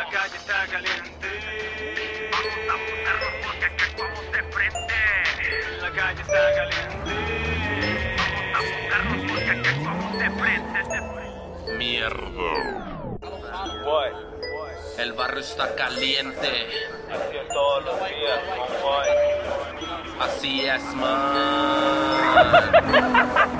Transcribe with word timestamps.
La 0.00 0.08
calle 0.08 0.36
está 0.38 0.66
caliente. 0.66 1.28
Vamos 2.32 2.56
a 2.70 2.72
juntarnos 2.88 3.34
porque 3.44 3.64
aquí 3.66 3.84
actuamos 3.84 4.32
de 4.32 4.42
frente. 4.44 4.94
La 5.82 5.90
calle 5.90 6.22
está 6.22 6.54
caliente. 6.56 7.12
Vamos 8.54 8.70
a 8.70 8.70
juntarnos 8.80 9.20
porque 9.30 9.50
aquí 9.50 9.68
actuamos 9.68 10.12
de 10.18 10.30
frente. 10.30 10.78
De 10.78 10.84
frente. 11.12 11.76
Mierda. 11.76 12.52
Boy, 13.84 14.10
El 14.96 15.12
barrio 15.12 15.40
está 15.40 15.74
caliente. 15.74 16.48
así 17.10 17.36
es 17.36 17.48
todos 17.48 17.84
los 17.84 17.98
días, 18.08 18.40
boy. 18.82 19.08
Así 20.18 20.66
es, 20.66 20.82
man. 20.94 22.00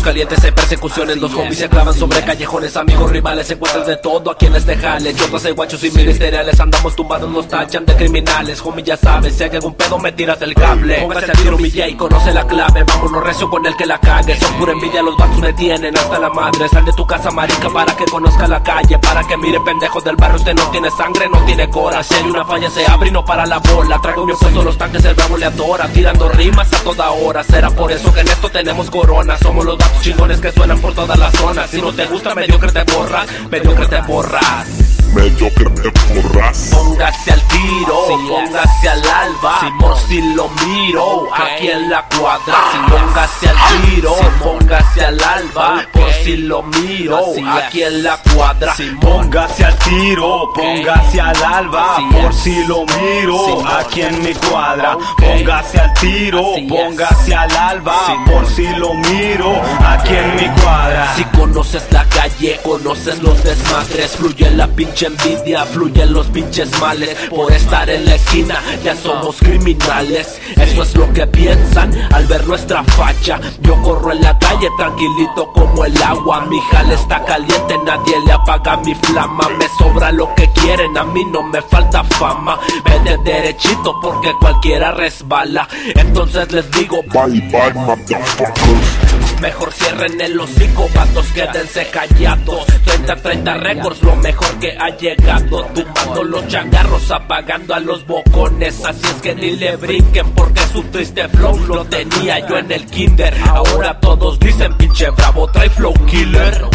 Barrios 0.00 0.14
calientes, 0.14 0.44
hay 0.44 0.52
persecuciones, 0.52 1.16
los 1.18 1.34
homies 1.34 1.58
se 1.58 1.68
clavan 1.68 1.92
sobre 1.92 2.24
callejones, 2.24 2.74
amigos 2.76 3.10
rivales, 3.10 3.50
encuentran 3.50 3.84
de 3.86 3.96
todo 3.98 4.30
a 4.30 4.36
quienes 4.36 4.64
dejarles. 4.64 5.14
Yotas 5.16 5.44
hay 5.44 5.52
guachos 5.52 5.84
y 5.84 5.90
ministeriales, 5.90 6.58
andamos 6.58 6.96
tumbados, 6.96 7.28
nos 7.28 7.46
tachan 7.48 7.84
de 7.84 7.94
criminales. 7.96 8.62
Homie, 8.64 8.82
ya 8.82 8.96
sabes, 8.96 9.36
si 9.36 9.44
hay 9.44 9.50
algún 9.50 9.74
pedo, 9.74 9.98
me 9.98 10.12
tiras 10.12 10.40
el 10.40 10.54
cable. 10.54 11.00
Póngase 11.02 11.30
a 11.30 11.34
tiro, 11.34 11.58
mi 11.58 11.70
J, 11.70 11.96
conoce 11.98 12.32
la 12.32 12.46
clave, 12.46 12.84
vámonos 12.84 13.22
recio 13.24 13.50
con 13.50 13.66
el 13.66 13.76
que 13.76 13.84
la 13.84 13.98
cague. 13.98 14.38
Son 14.40 14.54
pura 14.54 14.72
envidia, 14.72 15.02
los 15.02 15.16
vatos 15.18 15.38
me 15.38 15.52
tienen 15.52 15.96
hasta 15.98 16.18
la 16.18 16.30
madre. 16.30 16.68
Sal 16.68 16.84
de 16.84 16.92
tu 16.92 17.06
casa, 17.06 17.30
marica, 17.30 17.68
para 17.68 17.94
que 17.94 18.04
conozca 18.06 18.48
la 18.48 18.62
calle, 18.62 18.98
para 18.98 19.22
que 19.24 19.36
mire 19.36 19.60
pendejo 19.60 20.00
del 20.00 20.16
barrio. 20.16 20.36
Usted 20.36 20.54
no 20.54 20.70
tiene 20.70 20.90
sangre, 20.90 21.28
no 21.28 21.44
tiene 21.44 21.68
cora. 21.68 22.02
Si 22.02 22.14
hay 22.14 22.22
una 22.22 22.44
falla, 22.46 22.70
se 22.70 22.86
abre 22.90 23.08
y 23.08 23.12
no 23.12 23.22
para 23.24 23.44
la 23.44 23.58
bola. 23.58 24.00
Traigo 24.00 24.24
mi 24.24 24.32
puesto 24.32 24.62
los 24.62 24.78
tanques, 24.78 25.04
el 25.04 25.14
bravo 25.14 25.36
le 25.36 25.44
adora, 25.44 25.88
tirando 25.88 26.28
rimas 26.30 26.72
a 26.72 26.78
toda 26.84 27.10
hora. 27.10 27.44
Será 27.44 27.68
por 27.70 27.92
eso 27.92 28.10
que 28.14 28.20
en 28.20 28.28
esto 28.28 28.48
tenemos 28.48 28.90
corona. 28.90 29.36
Somos 29.36 29.66
los 29.66 29.76
chingones 30.00 30.40
que 30.40 30.52
suenan 30.52 30.80
por 30.80 30.94
todas 30.94 31.18
las 31.18 31.32
zonas. 31.34 31.70
Si 31.70 31.80
no 31.80 31.92
te 31.92 32.06
gusta, 32.06 32.34
mediocre 32.34 32.72
te 32.72 32.82
borras, 32.92 33.26
mediocre 33.50 33.86
te 33.88 34.00
borras. 34.02 34.66
mediocre 35.14 35.70
te 35.70 35.90
borras. 36.14 36.70
Póngase 36.72 37.32
al 37.32 37.42
tiro, 37.48 38.06
póngase 38.28 38.88
al 38.88 39.02
alba, 39.08 39.60
por 39.78 39.98
si 39.98 40.22
lo 40.34 40.48
miro, 40.66 41.28
aquí 41.34 41.68
en 41.68 41.90
la 41.90 42.04
cuadra. 42.06 42.54
Póngase 42.88 43.48
al 43.48 43.56
tiro, 43.82 44.14
póngase 44.42 45.04
al 45.04 45.22
alba, 45.22 45.86
por 45.92 45.99
si 46.30 46.36
lo 46.36 46.62
miro, 46.62 47.18
aquí 47.50 47.82
en 47.82 48.04
la 48.04 48.16
cuadra. 48.18 48.72
Póngase 49.00 49.64
al 49.64 49.76
tiro, 49.78 50.52
póngase 50.54 51.20
al 51.20 51.42
alba, 51.42 51.96
por 52.12 52.32
si 52.32 52.64
lo 52.66 52.84
miro, 52.84 53.68
aquí 53.68 54.02
en 54.02 54.22
mi 54.22 54.32
cuadra. 54.34 54.96
Póngase 55.16 55.80
al 55.80 55.92
tiro, 55.94 56.42
póngase 56.68 57.34
al 57.34 57.50
alba, 57.56 57.96
por 58.26 58.46
si 58.46 58.68
lo 58.76 58.94
miro, 58.94 59.60
aquí 59.84 60.14
en 60.14 60.36
mi 60.36 60.60
cuadra. 60.60 61.12
Si 61.16 61.24
conoces 61.24 61.82
la 61.90 62.04
calle, 62.04 62.60
conoces 62.62 63.20
los 63.22 63.42
desmadres, 63.42 64.12
fluye 64.12 64.50
la 64.52 64.68
pinche 64.68 65.06
envidia, 65.06 65.64
fluyen 65.64 66.12
los 66.12 66.28
pinches 66.28 66.70
males. 66.80 67.16
Por 67.28 67.52
estar 67.52 67.90
en 67.90 68.04
la 68.04 68.14
esquina, 68.14 68.60
ya 68.84 68.94
somos 68.94 69.36
criminales. 69.38 70.40
Eso 70.56 70.82
es 70.82 70.94
lo 70.94 71.12
que 71.12 71.26
piensan 71.26 71.92
al 72.12 72.26
ver 72.26 72.46
nuestra 72.46 72.84
facha. 72.84 73.40
Yo 73.62 73.74
corro 73.82 74.12
en 74.12 74.22
la 74.22 74.38
calle 74.38 74.68
tranquilito 74.78 75.52
como 75.52 75.84
el 75.84 76.00
agua. 76.00 76.19
Mi 76.48 76.60
jale 76.70 76.94
está 76.94 77.24
caliente, 77.24 77.78
nadie 77.84 78.20
le 78.26 78.32
apaga 78.32 78.76
mi 78.78 78.94
flama. 78.94 79.48
Me 79.58 79.66
sobra 79.78 80.12
lo 80.12 80.32
que 80.34 80.48
quieren, 80.52 80.96
a 80.96 81.04
mí 81.04 81.24
no 81.24 81.42
me 81.42 81.62
falta 81.62 82.04
fama. 82.04 82.58
Vete 82.84 83.16
derechito 83.24 83.98
porque 84.00 84.32
cualquiera 84.38 84.92
resbala. 84.92 85.66
Entonces 85.94 86.52
les 86.52 86.70
digo, 86.72 87.02
Bye 87.12 87.40
bye, 87.50 87.74
motherfuckers. 87.74 88.99
Mejor 89.40 89.72
cierren 89.72 90.20
el 90.20 90.38
hocico, 90.38 90.88
vatos, 90.94 91.26
quédense 91.28 91.86
callados. 91.90 92.66
30-30 92.84 93.60
récords, 93.60 94.02
lo 94.02 94.16
mejor 94.16 94.58
que 94.58 94.76
ha 94.78 94.90
llegado. 94.96 95.64
Tumbando 95.74 96.24
los 96.24 96.46
changarros, 96.48 97.10
apagando 97.10 97.74
a 97.74 97.80
los 97.80 98.06
bocones. 98.06 98.84
Así 98.84 99.06
es 99.06 99.22
que 99.22 99.34
ni 99.34 99.52
le 99.52 99.76
brinquen 99.76 100.30
porque 100.32 100.60
su 100.72 100.82
triste 100.84 101.28
flow 101.28 101.56
lo 101.66 101.84
tenía 101.86 102.46
yo 102.46 102.58
en 102.58 102.70
el 102.70 102.84
kinder. 102.86 103.34
Ahora 103.48 103.98
todos 104.00 104.38
dicen 104.38 104.76
pinche 104.76 105.08
bravo, 105.10 105.50
trae 105.50 105.70
flow 105.70 105.94
killer 106.06 106.68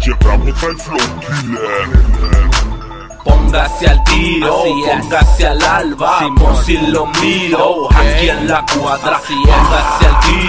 Che 0.00 0.12
bravo 0.14 0.52
trae 0.52 0.74
flow 0.74 0.98
killer. 1.20 2.62
Póngase 3.24 3.86
al 3.86 4.02
tiro, 4.04 4.64
póngase 4.64 5.46
al 5.46 5.62
alba, 5.62 6.26
por 6.36 6.56
si 6.64 6.76
lo 6.76 7.06
miro, 7.20 7.88
aquí 7.94 8.28
en 8.30 8.48
la 8.48 8.64
cuadra. 8.74 9.20
Póngase 9.20 10.06
al 10.06 10.20
tiro, 10.20 10.41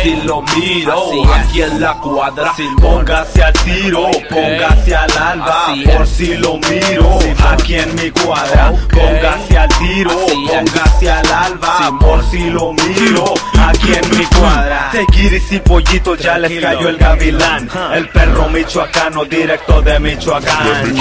alba, 0.00 0.14
por 0.14 0.19
si 0.19 0.19
lo 0.30 0.42
miro, 0.42 1.34
aquí 1.34 1.62
en 1.62 1.80
la 1.80 1.94
cuadra. 1.94 2.52
Póngase 2.80 3.42
al 3.42 3.52
tiro, 3.52 4.06
póngase 4.28 4.94
al 4.94 5.10
alba, 5.18 5.74
por 5.84 6.06
si 6.06 6.36
lo 6.36 6.56
miro, 6.58 7.18
aquí 7.50 7.74
en 7.74 7.92
mi 7.96 8.10
cuadra. 8.12 8.72
Póngase 8.92 9.58
al 9.58 9.68
tiro, 9.70 10.12
póngase 10.48 11.10
al 11.10 11.32
alba, 11.32 11.98
por 11.98 12.24
si 12.30 12.48
lo 12.48 12.72
miro, 12.72 13.34
aquí 13.66 13.92
en 13.92 14.18
mi 14.18 14.24
cuadra. 14.26 14.90
Seguiris 14.92 15.50
y 15.50 15.58
pollitos 15.58 16.18
ya 16.20 16.38
les 16.38 16.62
cayó 16.62 16.88
el 16.88 16.96
gavilán. 16.96 17.68
El 17.92 18.08
perro 18.10 18.48
michoacano 18.48 19.24
directo 19.24 19.82
de 19.82 19.98
Michoacán. 19.98 20.94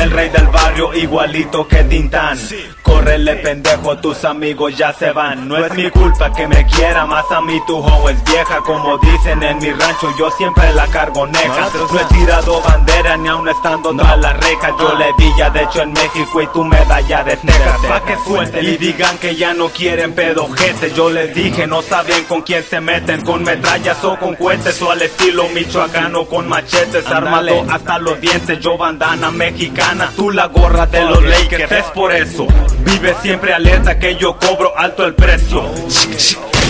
El 0.00 0.10
rey 0.12 0.28
del 0.28 0.46
barrio 0.46 0.94
igualito 0.94 1.66
que 1.66 1.82
Tintán. 1.82 2.38
Córrele 2.82 3.34
pendejo, 3.36 3.98
tus 3.98 4.24
amigos 4.24 4.76
ya 4.76 4.92
se 4.92 5.10
van. 5.10 5.48
No 5.48 5.56
es 5.56 5.74
mi 5.74 5.90
culpa 5.90 6.32
que 6.32 6.46
me 6.46 6.64
quiera 6.66 7.04
más 7.04 7.24
a 7.32 7.40
mí, 7.40 7.60
tu 7.66 7.78
hoe 7.78 8.12
es 8.12 8.24
vieja. 8.24 8.60
Como 8.76 8.98
dicen 8.98 9.42
en 9.42 9.56
mi 9.56 9.70
rancho, 9.70 10.14
yo 10.18 10.30
siempre 10.32 10.70
la 10.74 10.86
cargo 10.88 11.26
neja. 11.26 11.70
No 11.90 11.98
he 11.98 12.04
tirado 12.14 12.60
bandera 12.60 13.16
ni 13.16 13.26
aún 13.26 13.48
estando 13.48 13.96
tras 13.96 14.18
la 14.18 14.34
reja. 14.34 14.76
Yo 14.78 14.94
le 14.96 15.06
di 15.16 15.32
ya 15.38 15.48
de 15.48 15.62
hecho 15.62 15.80
en 15.80 15.94
México 15.94 16.42
y 16.42 16.46
tu 16.48 16.62
medalla 16.62 17.24
de 17.24 17.38
Texas. 17.38 17.78
Pa' 17.88 18.04
que 18.04 18.16
suelten 18.26 18.66
y 18.66 18.76
digan 18.76 19.16
que 19.16 19.34
ya 19.34 19.54
no 19.54 19.70
quieren 19.70 20.14
pedojete. 20.14 20.92
Yo 20.92 21.08
les 21.08 21.34
dije, 21.34 21.66
no 21.66 21.80
saben 21.80 22.24
con 22.24 22.42
quién 22.42 22.62
se 22.64 22.78
meten. 22.82 23.22
Con 23.22 23.44
metrallas 23.44 24.04
o 24.04 24.18
con 24.18 24.34
cohetes 24.34 24.80
o 24.82 24.90
al 24.90 25.00
estilo 25.00 25.48
michoacano 25.48 26.26
con 26.26 26.46
machetes. 26.46 27.06
Armado 27.06 27.64
hasta 27.70 27.98
los 27.98 28.20
dientes, 28.20 28.60
yo 28.60 28.76
bandana 28.76 29.30
mexicana. 29.30 30.12
Tú 30.14 30.30
la 30.30 30.48
gorra 30.48 30.84
de 30.84 31.02
los 31.02 31.24
Lakers, 31.24 31.72
es 31.72 31.84
por 31.92 32.12
eso. 32.12 32.46
Vive 32.80 33.16
siempre 33.22 33.54
alerta 33.54 33.98
que 33.98 34.16
yo 34.16 34.36
cobro 34.38 34.76
alto 34.76 35.06
el 35.06 35.14
precio. 35.14 35.62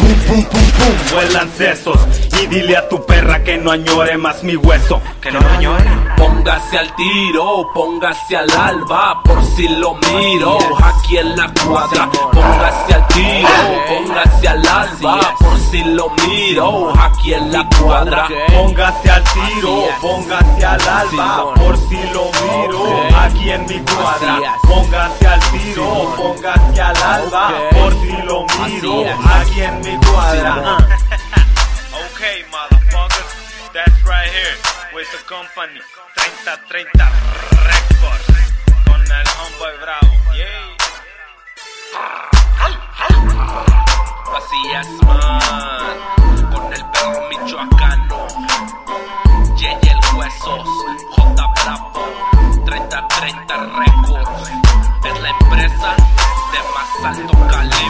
Pum, 0.07 0.15
pum, 0.15 0.45
pum, 0.45 0.71
pum, 0.79 0.95
vuelan 1.13 1.51
sesos. 1.57 1.99
Y 2.41 2.47
dile 2.47 2.77
a 2.77 2.89
tu 2.89 3.05
perra 3.05 3.43
que 3.43 3.57
no 3.57 3.73
añore 3.73 4.17
más 4.17 4.45
mi 4.45 4.55
hueso. 4.55 5.01
Que 5.21 5.33
no 5.33 5.41
añore. 5.41 5.85
Póngase 6.17 6.79
al 6.79 6.95
tiro, 6.95 7.69
póngase 7.75 8.37
al 8.37 8.51
alba, 8.51 9.21
por 9.25 9.45
si 9.45 9.67
lo 9.67 9.95
miro, 9.95 10.59
aquí 10.81 11.19
en 11.19 11.37
la 11.37 11.53
cuadra. 11.53 12.09
Póngase 12.33 12.95
al 12.95 13.09
tiro, 13.09 13.49
póngase 13.89 14.49
al 14.49 14.69
alba, 14.69 15.35
por 15.41 15.59
si 15.59 15.83
lo 15.83 16.11
miro, 16.29 16.93
aquí 17.01 17.35
en 17.35 17.51
la 17.51 17.69
cuadra. 17.69 18.29
Póngase 18.55 19.11
al 19.11 19.25
tiro, 19.25 19.89
póngase 20.01 20.65
al 20.65 20.89
alba, 20.89 21.55
por 21.55 21.77
si 21.89 21.97
lo 22.13 22.31
miro. 22.31 23.09
Aquí 23.27 23.51
en 23.51 23.67
mi 23.67 23.79
cuadra. 23.81 24.57
Póngase 24.63 25.27
al 25.27 25.41
tiro, 25.51 26.15
póngase 26.17 26.81
al 26.81 26.97
alba, 26.97 27.51
por 27.71 27.93
si 28.01 28.13
lo 28.23 28.47
miro, 28.65 29.05
aquí 29.29 29.61
en 29.63 29.81
mi 29.81 29.97
cuadra. 30.07 30.79
Okay, 32.17 32.45
motherfuckers, 32.51 33.73
that's 33.75 34.01
right 34.07 34.31
here 34.31 34.57
with 34.95 35.07
the 35.13 35.19
company 35.29 35.81
3030 36.15 36.89
Records 37.69 38.27
con 38.87 39.01
el 39.03 39.27
homeboy 39.37 39.77
bravo. 39.83 40.06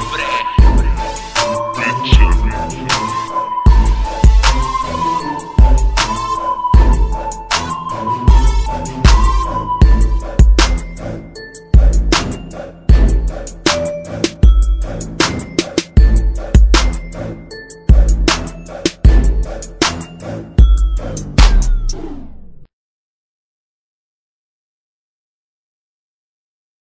hombre. 0.07 0.46